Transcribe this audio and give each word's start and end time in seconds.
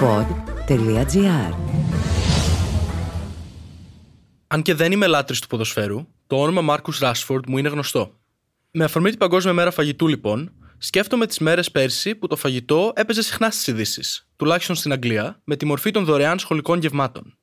pod.gr 0.00 1.54
Αν 4.46 4.62
και 4.62 4.74
δεν 4.74 4.92
είμαι 4.92 5.06
λάτρης 5.06 5.40
του 5.40 5.46
ποδοσφαίρου, 5.46 6.06
το 6.26 6.36
όνομα 6.42 6.60
Μάρκου 6.60 6.92
Ράσφορντ 7.00 7.44
μου 7.48 7.58
είναι 7.58 7.68
γνωστό. 7.68 8.12
Με 8.70 8.84
αφορμή 8.84 9.08
την 9.08 9.18
Παγκόσμια 9.18 9.52
Μέρα 9.52 9.70
Φαγητού, 9.70 10.08
λοιπόν, 10.08 10.52
σκέφτομαι 10.78 11.26
τις 11.26 11.38
μέρες 11.38 11.70
πέρσι 11.70 12.14
που 12.14 12.26
το 12.26 12.36
φαγητό 12.36 12.92
έπαιζε 12.94 13.22
συχνά 13.22 13.50
στις 13.50 13.66
ειδήσεις, 13.66 14.28
τουλάχιστον 14.36 14.76
στην 14.76 14.92
Αγγλία, 14.92 15.40
με 15.44 15.56
τη 15.56 15.64
μορφή 15.64 15.90
των 15.90 16.04
δωρεάν 16.04 16.38
σχολικών 16.38 16.78
γευμάτων. 16.80 17.38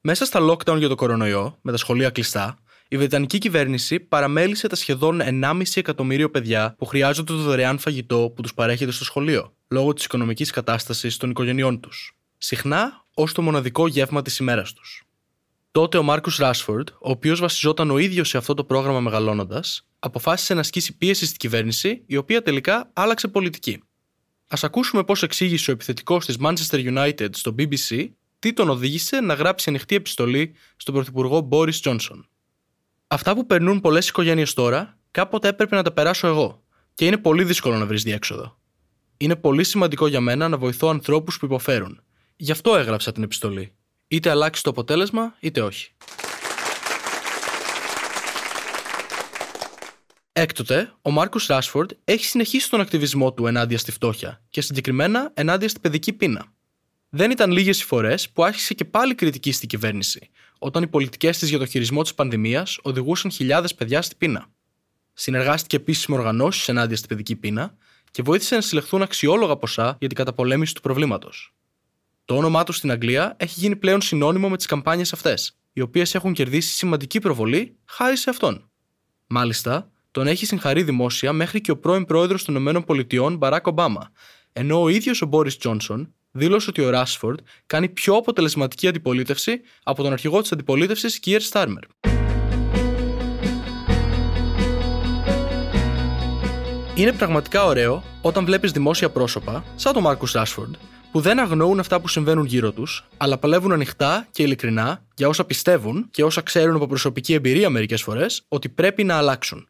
Μέσα 0.00 0.24
στα 0.24 0.40
lockdown 0.40 0.78
για 0.78 0.88
το 0.88 0.94
κορονοϊό, 0.94 1.58
με 1.60 1.70
τα 1.70 1.76
σχολεία 1.76 2.10
κλειστά, 2.10 2.58
η 2.88 2.96
Βρετανική 2.96 3.38
κυβέρνηση 3.38 4.00
παραμέλησε 4.00 4.68
τα 4.68 4.76
σχεδόν 4.76 5.20
1,5 5.22 5.62
εκατομμύριο 5.74 6.30
παιδιά 6.30 6.74
που 6.78 6.84
χρειάζονται 6.84 7.32
το 7.32 7.38
δωρεάν 7.38 7.78
φαγητό 7.78 8.32
που 8.34 8.42
τους 8.42 8.54
παρέχεται 8.54 8.90
στο 8.90 9.04
σχολείο, 9.04 9.54
λόγω 9.68 9.92
της 9.92 10.04
οικονομικής 10.04 10.50
κατάστασης 10.50 11.16
των 11.16 11.30
οικογενειών 11.30 11.80
τους. 11.80 12.16
Συχνά 12.38 13.04
ως 13.14 13.32
το 13.32 13.42
μοναδικό 13.42 13.86
γεύμα 13.86 14.22
της 14.22 14.38
ημέρας 14.38 14.72
τους. 14.72 15.06
Τότε 15.70 15.98
ο 15.98 16.02
Μάρκους 16.02 16.36
Ράσφορντ, 16.36 16.88
ο 16.88 17.10
οποίος 17.10 17.40
βασιζόταν 17.40 17.90
ο 17.90 17.98
ίδιος 17.98 18.28
σε 18.28 18.36
αυτό 18.36 18.54
το 18.54 18.64
πρόγραμμα 18.64 19.00
μεγαλώνοντας, 19.00 19.88
αποφάσισε 19.98 20.54
να 20.54 20.60
ασκήσει 20.60 20.96
πίεση 20.96 21.26
στην 21.26 21.38
κυβέρνηση, 21.38 22.02
η 22.06 22.16
οποία 22.16 22.42
τελικά 22.42 22.90
άλλαξε 22.92 23.28
πολιτική. 23.28 23.82
Α 24.48 24.58
ακούσουμε 24.62 25.04
πώς 25.04 25.22
εξήγησε 25.22 25.70
ο 25.70 25.74
επιθετικός 25.74 26.26
της 26.26 26.36
Manchester 26.40 26.96
United 26.96 27.28
στο 27.32 27.54
BBC 27.58 28.08
τι 28.38 28.52
τον 28.52 28.68
οδήγησε 28.68 29.20
να 29.20 29.34
γράψει 29.34 29.68
ανοιχτή 29.68 29.94
επιστολή 29.94 30.54
στον 30.76 30.94
πρωθυπουργό 30.94 31.40
Μπόρι 31.40 31.72
Τζόνσον. 31.72 32.28
Αυτά 33.08 33.34
που 33.34 33.46
περνούν 33.46 33.80
πολλές 33.80 34.08
οικογένειες 34.08 34.52
τώρα, 34.52 34.98
κάποτε 35.10 35.48
έπρεπε 35.48 35.76
να 35.76 35.82
τα 35.82 35.92
περάσω 35.92 36.26
εγώ, 36.26 36.62
και 36.94 37.06
είναι 37.06 37.16
πολύ 37.16 37.44
δύσκολο 37.44 37.76
να 37.76 37.86
βρεις 37.86 38.02
διέξοδο. 38.02 38.58
Είναι 39.16 39.36
πολύ 39.36 39.64
σημαντικό 39.64 40.06
για 40.06 40.20
μένα 40.20 40.48
να 40.48 40.58
βοηθώ 40.58 40.88
ανθρώπους 40.88 41.38
που 41.38 41.44
υποφέρουν. 41.44 42.00
Γι' 42.36 42.52
αυτό 42.52 42.76
έγραψα 42.76 43.12
την 43.12 43.22
επιστολή. 43.22 43.72
Είτε 44.08 44.30
αλλάξει 44.30 44.62
το 44.62 44.70
αποτέλεσμα, 44.70 45.36
είτε 45.40 45.60
όχι. 45.60 45.90
Έκτοτε, 50.32 50.92
ο 51.02 51.10
Μάρκος 51.10 51.46
Ράσφορντ 51.46 51.90
έχει 52.04 52.24
συνεχίσει 52.24 52.70
τον 52.70 52.80
ακτιβισμό 52.80 53.32
του 53.32 53.46
ενάντια 53.46 53.78
στη 53.78 53.92
φτώχεια 53.92 54.42
και 54.50 54.60
συγκεκριμένα 54.60 55.30
ενάντια 55.34 55.68
στην 55.68 55.80
παιδική 55.80 56.12
πείνα. 56.12 56.55
Δεν 57.16 57.30
ήταν 57.30 57.50
λίγες 57.50 57.80
οι 57.80 57.84
φορές 57.84 58.30
που 58.30 58.44
άρχισε 58.44 58.74
και 58.74 58.84
πάλι 58.84 59.14
κριτική 59.14 59.52
στην 59.52 59.68
κυβέρνηση, 59.68 60.30
όταν 60.58 60.82
οι 60.82 60.86
πολιτικές 60.86 61.38
της 61.38 61.48
για 61.48 61.58
το 61.58 61.66
χειρισμό 61.66 62.02
της 62.02 62.14
πανδημίας 62.14 62.78
οδηγούσαν 62.82 63.30
χιλιάδες 63.30 63.74
παιδιά 63.74 64.02
στην 64.02 64.18
πείνα. 64.18 64.46
Συνεργάστηκε 65.12 65.76
επίσης 65.76 66.06
με 66.06 66.16
οργανώσεις 66.16 66.68
ενάντια 66.68 66.96
στην 66.96 67.08
παιδική 67.08 67.36
πείνα 67.36 67.76
και 68.10 68.22
βοήθησε 68.22 68.54
να 68.54 68.60
συλλεχθούν 68.60 69.02
αξιόλογα 69.02 69.56
ποσά 69.56 69.96
για 69.98 70.08
την 70.08 70.16
καταπολέμηση 70.16 70.74
του 70.74 70.80
προβλήματος. 70.80 71.54
Το 72.24 72.36
όνομά 72.36 72.64
τους 72.64 72.76
στην 72.76 72.90
Αγγλία 72.90 73.36
έχει 73.38 73.60
γίνει 73.60 73.76
πλέον 73.76 74.00
συνώνυμο 74.00 74.48
με 74.48 74.56
τις 74.56 74.66
καμπάνιες 74.66 75.12
αυτές, 75.12 75.58
οι 75.72 75.80
οποίες 75.80 76.14
έχουν 76.14 76.32
κερδίσει 76.32 76.72
σημαντική 76.72 77.18
προβολή 77.18 77.76
χάρη 77.84 78.16
σε 78.16 78.30
αυτόν. 78.30 78.70
Μάλιστα, 79.26 79.90
τον 80.10 80.26
έχει 80.26 80.46
συγχαρεί 80.46 80.82
δημόσια 80.82 81.32
μέχρι 81.32 81.60
και 81.60 81.70
ο 81.70 81.78
πρώην 81.78 82.04
πρόεδρος 82.04 82.44
των 82.44 82.66
ΗΠΑ, 82.66 83.30
Μπαράκ 83.30 83.66
Ομπάμα, 83.66 84.10
ενώ 84.52 84.82
ο 84.82 84.88
ίδιος 84.88 85.22
ο 85.22 85.26
Μπόρις 85.26 85.56
Τζόνσον 85.56 86.10
δήλωσε 86.36 86.70
ότι 86.70 86.82
ο 86.82 86.90
Ράσφορντ 86.90 87.38
κάνει 87.66 87.88
πιο 87.88 88.14
αποτελεσματική 88.14 88.88
αντιπολίτευση 88.88 89.60
από 89.82 90.02
τον 90.02 90.12
αρχηγό 90.12 90.40
της 90.40 90.52
αντιπολίτευσης, 90.52 91.18
Κίερ 91.18 91.40
Στάρμερ. 91.40 91.82
Είναι 96.94 97.12
πραγματικά 97.12 97.64
ωραίο 97.64 98.02
όταν 98.22 98.44
βλέπεις 98.44 98.70
δημόσια 98.72 99.10
πρόσωπα, 99.10 99.64
σαν 99.76 99.92
τον 99.92 100.02
Μάρκους 100.02 100.32
Ράσφορντ, 100.32 100.74
που 101.10 101.20
δεν 101.20 101.38
αγνοούν 101.38 101.78
αυτά 101.78 102.00
που 102.00 102.08
συμβαίνουν 102.08 102.44
γύρω 102.44 102.72
τους, 102.72 103.08
αλλά 103.16 103.38
παλεύουν 103.38 103.72
ανοιχτά 103.72 104.26
και 104.30 104.42
ειλικρινά 104.42 105.04
για 105.14 105.28
όσα 105.28 105.44
πιστεύουν 105.44 106.08
και 106.10 106.24
όσα 106.24 106.40
ξέρουν 106.40 106.76
από 106.76 106.86
προσωπική 106.86 107.34
εμπειρία 107.34 107.70
μερικές 107.70 108.02
φορές 108.02 108.44
ότι 108.48 108.68
πρέπει 108.68 109.04
να 109.04 109.16
αλλάξουν. 109.16 109.68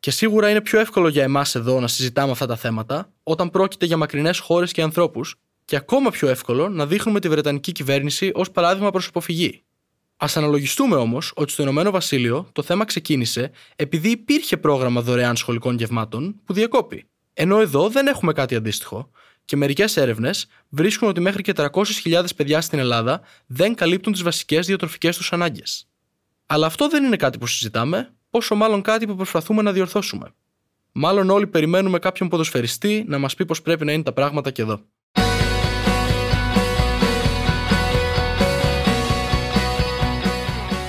Και 0.00 0.10
σίγουρα 0.10 0.50
είναι 0.50 0.60
πιο 0.60 0.80
εύκολο 0.80 1.08
για 1.08 1.22
εμάς 1.22 1.54
εδώ 1.54 1.80
να 1.80 1.88
συζητάμε 1.88 2.30
αυτά 2.30 2.46
τα 2.46 2.56
θέματα 2.56 3.12
όταν 3.22 3.50
πρόκειται 3.50 3.86
για 3.86 3.96
μακρινές 3.96 4.38
χώρες 4.38 4.72
και 4.72 4.82
ανθρώπους, 4.82 5.34
και 5.66 5.76
ακόμα 5.76 6.10
πιο 6.10 6.28
εύκολο 6.28 6.68
να 6.68 6.86
δείχνουμε 6.86 7.20
τη 7.20 7.28
Βρετανική 7.28 7.72
κυβέρνηση 7.72 8.30
ως 8.34 8.50
παράδειγμα 8.50 8.90
προς 8.90 9.06
υποφυγή. 9.06 9.64
Α 10.16 10.26
αναλογιστούμε 10.34 10.96
όμως 10.96 11.32
ότι 11.36 11.52
στο 11.52 11.62
Ηνωμένο 11.62 11.90
Βασίλειο 11.90 12.48
το 12.52 12.62
θέμα 12.62 12.84
ξεκίνησε 12.84 13.50
επειδή 13.76 14.10
υπήρχε 14.10 14.56
πρόγραμμα 14.56 15.00
δωρεάν 15.00 15.36
σχολικών 15.36 15.76
γευμάτων 15.76 16.40
που 16.44 16.52
διακόπη. 16.52 17.08
Ενώ 17.32 17.60
εδώ 17.60 17.88
δεν 17.88 18.06
έχουμε 18.06 18.32
κάτι 18.32 18.54
αντίστοιχο 18.54 19.10
και 19.44 19.56
μερικές 19.56 19.96
έρευνες 19.96 20.46
βρίσκουν 20.68 21.08
ότι 21.08 21.20
μέχρι 21.20 21.42
και 21.42 21.52
300.000 21.56 22.24
παιδιά 22.36 22.60
στην 22.60 22.78
Ελλάδα 22.78 23.20
δεν 23.46 23.74
καλύπτουν 23.74 24.12
τις 24.12 24.22
βασικές 24.22 24.66
διατροφικές 24.66 25.16
τους 25.16 25.32
ανάγκες. 25.32 25.88
Αλλά 26.46 26.66
αυτό 26.66 26.88
δεν 26.88 27.04
είναι 27.04 27.16
κάτι 27.16 27.38
που 27.38 27.46
συζητάμε, 27.46 28.14
πόσο 28.30 28.54
μάλλον 28.54 28.82
κάτι 28.82 29.06
που 29.06 29.16
προσπαθούμε 29.16 29.62
να 29.62 29.72
διορθώσουμε. 29.72 30.34
Μάλλον 30.92 31.30
όλοι 31.30 31.46
περιμένουμε 31.46 31.98
κάποιον 31.98 32.28
ποδοσφαιριστή 32.28 33.04
να 33.08 33.18
μας 33.18 33.34
πει 33.34 33.44
πώ 33.44 33.54
πρέπει 33.62 33.84
να 33.84 33.92
είναι 33.92 34.02
τα 34.02 34.12
πράγματα 34.12 34.50
και 34.50 34.62
εδώ. 34.62 34.80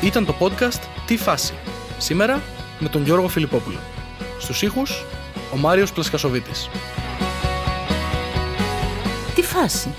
Ήταν 0.08 0.26
το 0.26 0.36
podcast 0.40 0.82
«Τι 1.06 1.18
φάση» 1.18 1.54
σήμερα 1.98 2.42
με 2.80 2.90
τον 2.90 3.04
Γιώργο 3.04 3.28
Φιλιππόπουλο. 3.28 3.78
Στους 4.40 4.62
ήχους, 4.62 5.06
ο 5.54 5.58
Μάριος 5.58 5.94
Πλασκασοβίτης. 5.94 6.70
«Τι 9.36 9.42
φάση» 9.42 9.94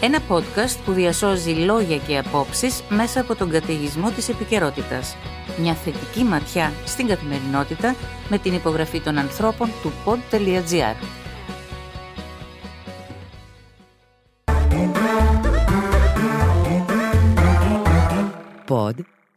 Ένα 0.00 0.18
podcast 0.28 0.76
που 0.84 0.92
διασώζει 0.92 1.50
λόγια 1.50 1.96
και 1.96 2.18
απόψεις 2.18 2.82
μέσα 2.88 3.20
από 3.20 3.34
τον 3.34 3.50
καταιγισμό 3.50 4.10
της 4.10 4.28
επικαιρότητας. 4.28 5.16
Μια 5.60 5.74
θετική 5.74 6.22
ματιά 6.22 6.72
στην 6.84 7.06
καθημερινότητα 7.06 7.94
με 8.28 8.38
την 8.38 8.54
υπογραφή 8.54 9.00
των 9.00 9.18
ανθρώπων 9.18 9.70
του 9.82 9.92
pod.gr. 10.04 10.94